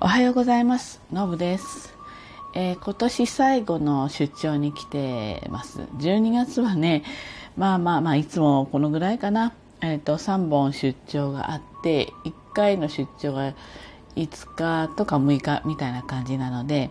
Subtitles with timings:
[0.00, 1.00] おはようございます。
[1.12, 1.94] のぶです、
[2.52, 5.82] えー今年最後の出張に来てます。
[5.98, 7.04] 12月はね、
[7.56, 9.54] まあまあまあ、いつもこのぐらいかな。
[9.80, 13.54] えっ、と、3本出張があって、1回の出張が
[14.16, 16.90] 5日とか6日みたいな感じなので、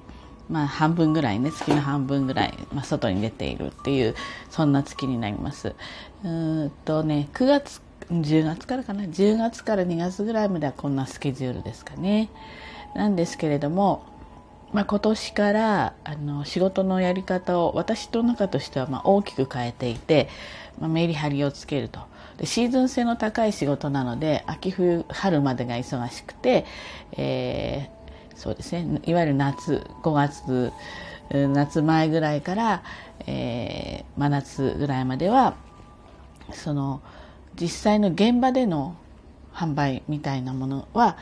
[0.50, 4.16] まあ半分ぐらいね、月の半分ぐらい、まあ外に出ているっていう、
[4.50, 5.76] そんな月になります。
[6.24, 12.30] うんとね、9月、10月からかな、10月から2月ぐらいまではこんなスケジュールですかね。
[12.96, 14.06] なんですけれども、
[14.72, 20.30] まあ、今年からあの仕事のやり方を私の中としてはま大きく変えていて、
[20.80, 22.00] まあ、メリハリをつけると。
[22.38, 26.66] でシーズン性の高い仕事なので秋冬春までが忙しくて、
[27.14, 28.04] えー
[28.36, 30.74] そうですねいわゆる夏5月
[31.30, 32.84] 夏前ぐらいから、
[33.28, 35.56] えー真夏ぐらいまでは
[36.52, 37.02] その
[37.56, 38.98] 実際の現場での
[39.54, 41.18] 販売みたいなものは、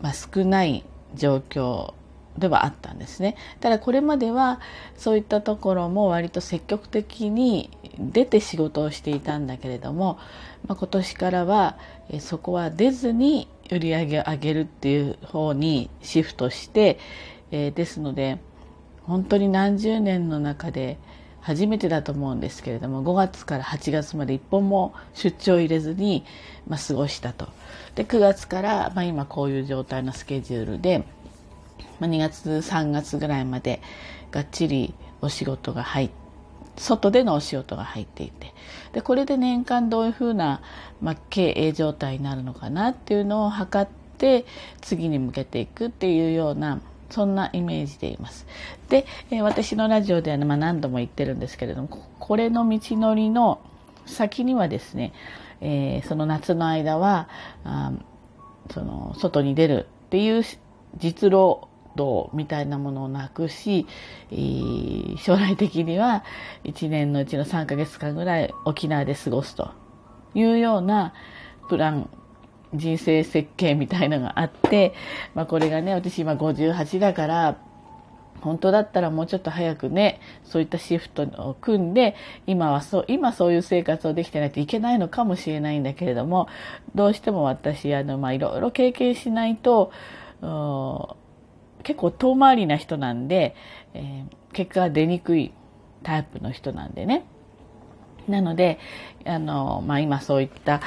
[0.00, 1.92] まあ、少ない状況
[2.38, 3.36] ではあったんですね。
[3.60, 4.60] ただこれまでは
[4.96, 10.18] そういったところも割と積極的に出て仕事をしていたんだけれども、
[10.66, 11.76] まあ、今年からは
[12.20, 16.98] そこは出ずに売り上げを上げるっていう方にシフトして、
[17.50, 18.38] えーですので
[19.10, 20.96] 本当に何十年の中で
[21.40, 26.24] 初めてだと思うんですけれども5月から8月まで一本も出張入れずに、
[26.68, 27.48] まあ、過ごしたと。
[27.94, 31.04] で9月から、まあ、今こういう状態のスケジュールで、
[31.98, 33.80] まあ、2月3月ぐらいまで
[34.30, 36.10] がっちりお仕事が入っ
[36.80, 38.54] 外でのお仕事が入っていて。
[38.92, 40.62] でこれで年間どういうふうな、
[41.00, 44.46] まあ、経営状態になるのかなっていうのを測って
[44.80, 46.80] 次に向けていくっていうような
[47.10, 48.46] そんなイメージでいます。
[48.88, 53.60] で、え私のラジオでは、ねまあ、何度も言ってるんですけれどもこれの道のりの
[54.06, 55.12] 先にはですね、
[55.60, 57.28] えーその夏の間は
[57.64, 57.92] あ
[58.70, 60.44] その外に出るっていう
[60.96, 63.86] 実労働みたいなものをなくし、
[64.30, 66.24] えー将来的には
[66.64, 69.70] 1年のうちの3ヶ月間ぐらい沖縄で過ごすと
[70.34, 71.12] いうような
[71.68, 72.08] プラン
[72.74, 74.94] 人生設計みたいのがあって、
[75.34, 77.58] まあ、これがね私今58だから
[78.40, 82.16] 本当だったらもうちょっと早くねそういったシフトを組んで
[82.46, 86.48] 今はそう今そういう生活をできてないといけないのかもしれないんだけれども
[86.94, 89.92] どうしても私あの、まあ、いろいろ経験しないと
[91.82, 93.54] 結構遠回りな人なんで、
[93.94, 95.52] えー結果が出にくい
[96.02, 97.24] タイプの人なんでね。
[98.28, 98.78] なので
[99.24, 100.80] あの、まあ、今そういった、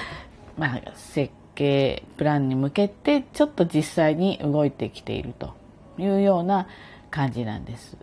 [0.57, 5.53] まあ、設計プランに向けてちょっと実際に動いてきていると
[5.97, 6.67] いうような
[7.11, 7.97] 感じなんです。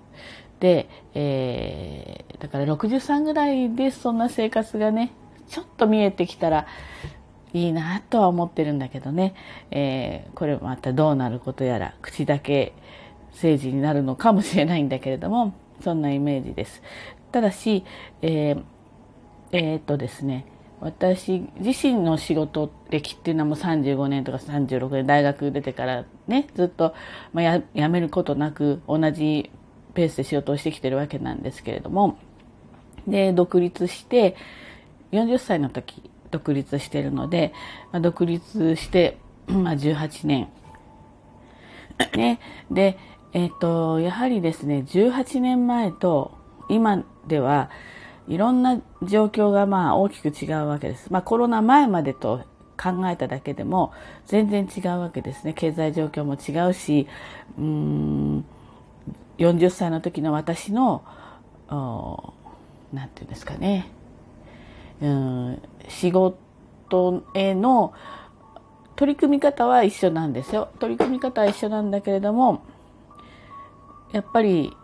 [0.60, 5.12] で、えーだから63ぐらいでそんな生活がね
[5.46, 6.66] ちょっと見えてきたら
[7.52, 9.34] いいなとは思ってるんだけどね、
[9.70, 12.72] えーこれまたどうなることやら口だけ
[13.32, 16.82] 政治になるのかもしれないんだけれどもそんなイメージです。
[17.32, 17.84] ただし、
[18.22, 18.62] えー
[19.52, 20.46] えーっとですね
[20.80, 26.94] 私自身の仕事歴っていうのはもう35年とか36年大学出てからねずっと、
[27.32, 29.50] まあ、や辞めることなく同じ
[29.94, 32.18] ペースで仕事をしてきてるわけなんですけれども
[33.06, 34.36] で独立して
[35.12, 37.52] 40歳の時独立してるので、
[37.92, 40.48] まあ、独立して、 まあ、18年。
[42.16, 42.98] ね、で、
[43.32, 46.32] えっ、と、やはりですね、18年前と
[46.68, 47.70] 今では
[48.30, 51.12] いろんな状況がまあ大きく違うわけです。
[51.12, 52.44] まあコロナ前までと
[52.80, 53.92] 考えただけでも
[54.26, 55.52] 全然違うわけですね。
[55.52, 57.08] 経済状況も違うし、
[57.58, 58.44] うーん、
[59.38, 61.02] 40歳の時の私の、
[61.68, 62.32] お
[62.92, 63.90] なんていうんですかね、
[65.00, 67.94] うん、仕事への
[68.96, 70.68] 取り組み方は一緒なんですよ。
[70.78, 72.62] 取り組み方は一緒なんだけれども、
[74.12, 74.76] やっぱり、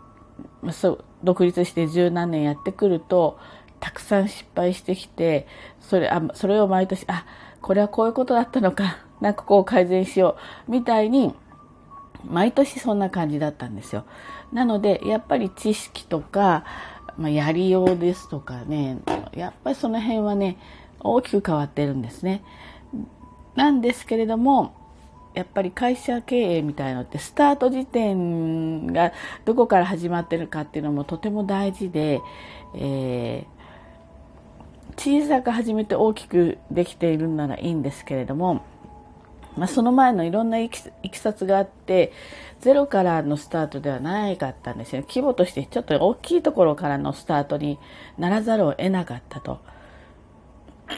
[0.63, 3.39] まあそう、独立して十何年やってくると、
[3.81, 5.47] たくさん失敗してきて、
[5.81, 7.27] それ、あ、それを毎年、あ、
[7.61, 10.37] これはこういうことだったのか、 なんかこう改善しよ
[10.69, 11.35] う、みたいに、
[12.25, 14.05] 毎年そんな感じだったんですよ。
[14.53, 16.65] なので、やっぱり知識とか、
[17.19, 18.99] まあ、やりようですとかね、
[19.35, 20.59] やっぱりその辺はね、
[21.01, 22.43] 大きく変わってるんですね。
[23.57, 24.75] なんですけれども、
[25.37, 29.13] やっぱり会社経営みたいのってスタート時点が
[29.45, 32.21] どこから始まってるかっていうのもとても大事で、
[32.75, 33.57] えー
[34.97, 38.65] 小さく始めて大きくできているならいいんですけれども、
[39.57, 42.13] まあ、その前のいろんないきいきさつがあって
[42.61, 45.03] ゼロからのスタートではないかったんですよ。
[45.03, 47.79] 規模としてちょっと大きいところからのスタートに
[48.19, 49.61] ならざるを得なかったと。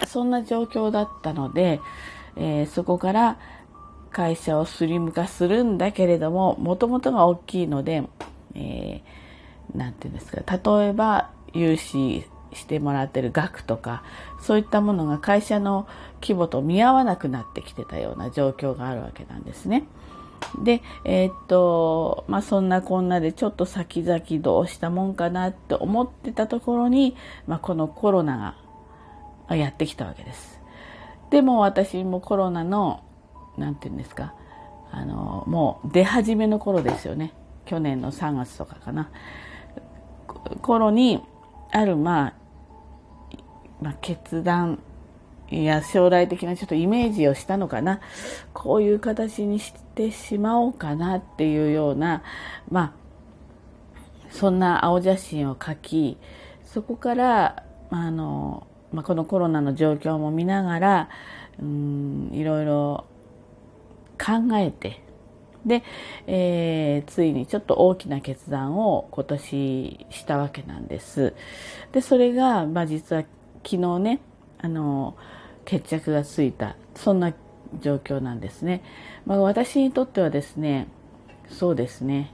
[0.06, 1.80] そんな状況だったので、
[2.36, 3.38] えーそこから
[4.10, 8.04] 会社をスリム化するんだけれどももともとが大きいので、
[8.54, 10.42] えー、なんていうんですか
[10.78, 14.02] 例えば融資してもらってる額とか
[14.40, 15.86] そういったものが会社の
[16.20, 19.84] 規模と見合わなくなってきてたような状況があるわけなんですね。
[20.62, 27.16] で、えー、っと、まあ、そんなこんなでちょっと先々どうしたもんかなって思ってたところに、
[27.46, 28.56] まあ、このコロナ
[29.48, 30.60] がやってきたわけです。
[31.30, 33.02] でも私もコロナの、
[33.58, 34.34] なんて言うんですか、
[34.90, 37.32] あの、もう出始めの頃ですよね。
[37.66, 39.10] 去年の3月とかかな。
[40.62, 41.22] 頃に、
[41.70, 42.34] ある、まあ、
[43.80, 44.78] まあ、決断
[45.50, 48.00] いや将来的なちょっとイメージをしたのかな
[48.52, 52.22] こういう形にしてしまおうかなっていうような
[52.70, 52.92] まあ
[54.30, 56.18] そんな青写真を描き
[56.64, 61.08] そこからあの、まあ、このコロナの状況も見ながら
[61.60, 63.06] うんいろいろ
[64.28, 65.00] 考えて
[65.64, 65.82] で、
[66.26, 71.34] えー、ついにちょっと大きな決断を今年したわけなんです。
[71.92, 73.22] でそれが、まあ、実は
[73.64, 74.20] 昨日ね
[74.58, 75.16] あの
[75.64, 77.32] 決着がついたそんな
[77.80, 78.82] 状況なんですね。
[79.26, 80.88] まあ、私にとってはですね
[81.48, 82.32] そうですね、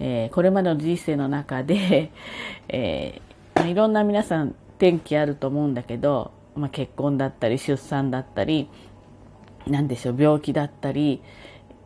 [0.00, 2.10] えー、これまでの人生の中で、
[2.68, 8.68] えー、いろんな皆さん転機あると思うんだけど、まあ、結婚だったり出産だったり
[9.66, 11.22] 何でしょう病気だったり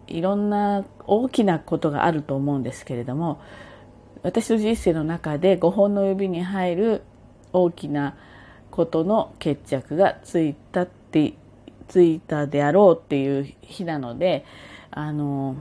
[0.07, 3.41] いろんな大きなことがあると思うんですけれども
[4.23, 7.03] 私の人生の中で5本の指に入る
[7.53, 8.17] 大きな
[8.71, 11.35] ことの決着がついたって
[11.89, 14.45] ついたであろうっていう日なので
[14.91, 15.57] あの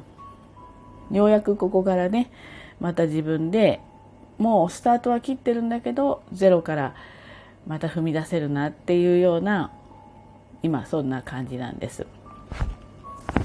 [1.11, 2.31] ようやくここからね
[2.79, 3.79] また自分で
[4.37, 6.95] もうスタートは切ってるんだけどゼロから
[7.65, 9.71] また踏み出せるなっていうような
[10.67, 12.05] 今そんな感じなんです。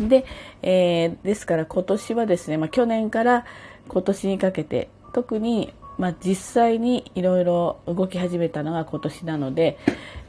[0.01, 0.25] で、
[0.63, 3.47] えー、ですから今年はですね、まあ、去年から
[3.89, 9.79] 今年にかけて特にまあ、実際にいろいろ動き始めたのが今年なので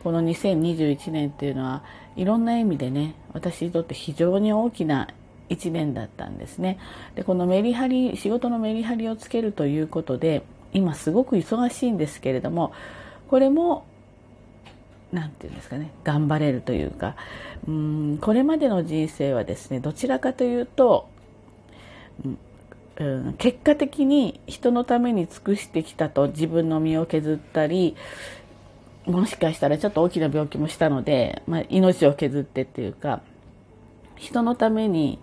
[0.03, 1.83] この2021年っていうのは
[2.15, 5.07] いろんな意味でね私にとって非常に大きな
[5.49, 6.79] 1年だったんですね
[7.15, 10.43] でこのメリハリ仕事のメリハリをつけるということで
[10.73, 12.73] 今すごく忙しいんですけれども
[13.29, 13.85] これも
[15.13, 17.15] 何て言うんですかね頑張れるというか。
[17.67, 21.07] うんこれまでの人生はですねどちらかというと、
[22.97, 27.95] うん、結果的に人のために尽くしてきたと自分の身を削ったり
[29.05, 33.21] もしかしたらちょっと大きな病気もしたので、まあ、命を削ってっていうか
[34.15, 35.19] 人のために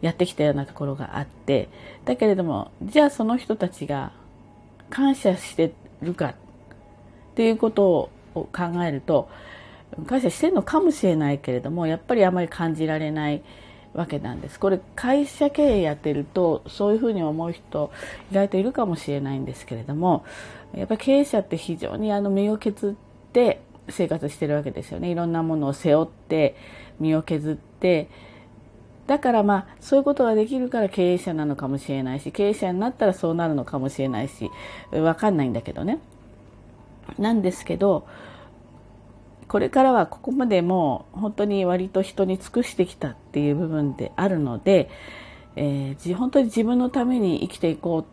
[0.00, 1.68] やってきたようなところがあって
[2.04, 4.12] だけれどもじゃあその人たちが
[4.90, 5.72] 感謝して
[6.02, 6.34] るかっ
[7.34, 9.28] ていうことをを考えると
[10.06, 13.42] 感謝してるのかもしれないけれどもやっぱりあまり感じられない
[13.94, 14.58] わけなんです。
[14.58, 17.92] これ会社経営やってるとそういうふうに思う人
[18.32, 20.24] 意外といるかもしれないんですけれども
[20.74, 22.94] やっぱり経営者って非常にあの身を削っ
[23.32, 25.10] て生活してるわけですよね。
[25.10, 26.56] いろんなものを背負って
[26.98, 28.08] 身を削って
[29.06, 34.50] だからまあそういうことができるから経営者なのかもしれないし経営者になったらそうなるのかもしれないし
[34.92, 36.00] わかんないんだけどね。
[37.18, 38.06] なんですけど
[39.48, 44.90] これからはここまでもう本当に割と人に尽くしてきたっていう部分であるので、
[45.56, 48.06] えー、本当に自分のために生きていこ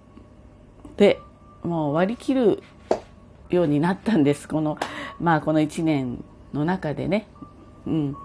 [0.86, 1.20] うって
[1.64, 2.64] もう割り切る
[3.50, 4.78] ようになったんですこの
[5.20, 6.24] まあこの1年
[6.54, 7.28] の中でね。
[7.86, 8.16] うん、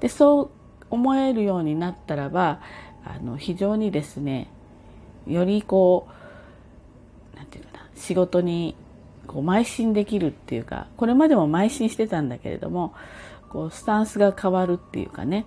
[0.00, 0.50] でそう
[0.90, 2.60] 思えるようになったらば
[3.04, 4.50] あの非常にですね
[5.26, 6.08] よりこ
[7.32, 8.76] うなんていうかな仕事に
[9.28, 12.94] こう邁進できるっていうかこれまでも邁進してたんだけれども
[13.50, 15.46] こうスタンスが変わるっていうかね。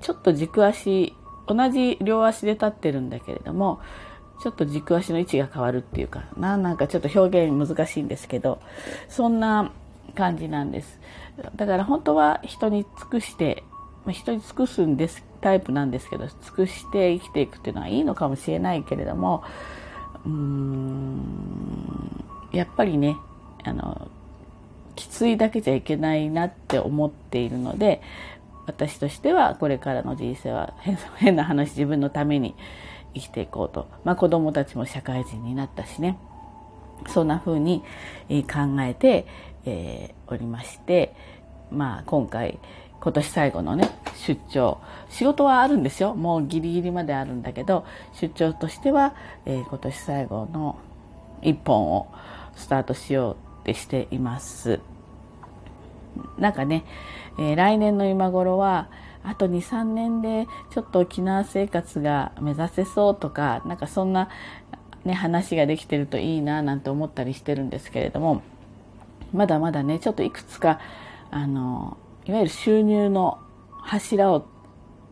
[0.00, 1.14] ちょっと軸足
[1.46, 3.80] 同じ両足で立ってるんだけれども
[4.42, 8.60] ちょっと軸足の位置が変わるっていうかななんかちょっと表現難しいんですけど
[9.08, 9.72] そんな
[10.14, 11.00] 感じなんです。
[11.56, 13.62] だから本当は人に尽くして
[14.10, 19.44] 人に尽くすんですタイプなんですけど尽くして生きていくっていうのはいいのかもしれないけれども
[20.24, 23.16] うーんやっぱりね
[23.64, 24.08] あの
[24.94, 28.02] きついだけじゃいけないなって思っているので
[28.66, 30.74] 私としてはこれからの人生は
[31.16, 32.54] 変な話自分のために
[33.14, 36.18] 生きていこうと、まあ、子供たちも社会人になったしね。
[37.08, 37.82] そんな風に
[38.28, 39.26] 考えて、
[39.64, 41.12] えー、おりまして、
[41.70, 42.60] まあ、今回
[43.00, 44.78] 今年最後のね出張。
[45.08, 46.14] 仕事はあるんですよ。
[46.14, 50.76] もうギリギリまであるんだけど出張としては、えー、今年最後の
[51.42, 52.06] 一本を
[52.56, 54.80] スタートしようってしています。
[56.38, 56.84] なんかね、
[57.38, 58.88] えー、来年の今頃は
[59.24, 64.28] あと23年でちょっと沖縄生活が目指せそうとかなんかそんな、
[65.04, 68.42] ね、話ができてるといいななんて思ったりしてるんですけれども
[69.32, 70.80] まだまだねちょっといくつか
[71.30, 73.38] あのいわゆる収入の
[73.80, 74.46] 柱を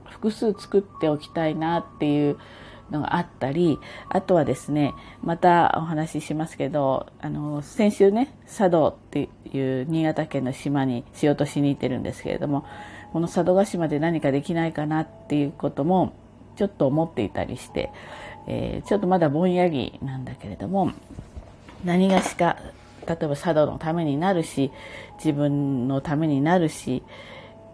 [0.04, 2.38] 複数作っておきたいなっていう
[2.90, 3.78] のがあったり
[4.08, 12.64] あとはですねまたお話ししますけどあの先週ね佐渡っていう新潟県の島に仕事しに行ってるんですけれども
[13.12, 16.14] この佐渡島で何かできないかなっていうことも
[16.56, 17.90] ちょっと思っていたりして、
[18.46, 20.92] えー、ちょっとまだぼんやりなんだけれども
[21.84, 22.56] 何がしか
[23.06, 24.70] 例えば佐渡のためになるし
[25.16, 27.02] 自分のためになるし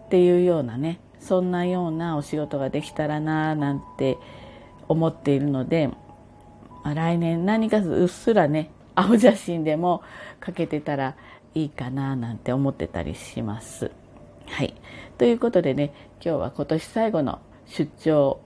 [0.05, 4.17] っていうようなねそんなようなお仕事ができたらななんて
[4.87, 5.95] 思っているので、ま
[6.91, 10.01] あ、来年何かうっすらね青写真でも
[10.39, 11.15] かけてたら
[11.53, 13.91] いいかななんて思ってたりします。
[14.47, 14.73] はい。
[15.17, 18.39] ということでね、今日は今年最後の出張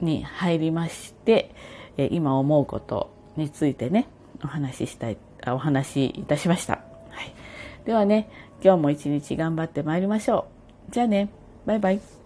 [0.00, 1.54] に入りまして、
[1.96, 4.08] え今思うことについてね、
[4.44, 6.74] お話ししたい、お話しいたしました。
[6.74, 6.80] は
[7.22, 7.32] い。
[7.84, 8.28] ではね、
[8.62, 10.46] 今日も一日頑張ってまいりましょ
[10.88, 10.92] う。
[10.92, 11.28] じゃあね、
[11.66, 12.21] バイバイ。